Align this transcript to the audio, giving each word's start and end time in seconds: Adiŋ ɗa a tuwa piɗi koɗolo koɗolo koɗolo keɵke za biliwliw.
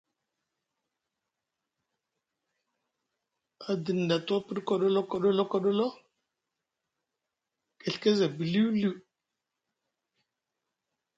Adiŋ 3.69 3.99
ɗa 4.09 4.15
a 4.19 4.23
tuwa 4.25 4.39
piɗi 4.45 4.61
koɗolo 4.67 4.99
koɗolo 5.11 5.43
koɗolo 5.51 5.87
keɵke 7.79 8.09
za 8.17 8.27
biliwliw. 8.37 8.95